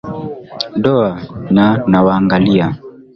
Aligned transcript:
Doa 0.83 1.11
na 1.55 1.65
nawaangalia 1.91 2.67